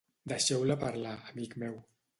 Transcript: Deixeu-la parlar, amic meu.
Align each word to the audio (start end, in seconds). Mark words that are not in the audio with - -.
Deixeu-la 0.31 0.77
parlar, 0.85 1.15
amic 1.33 1.57
meu. 1.67 1.79